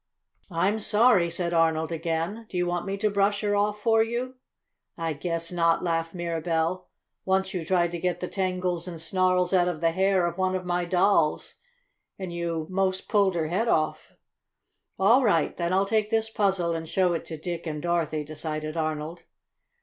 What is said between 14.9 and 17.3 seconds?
"All right. Then I'll take this puzzle and show it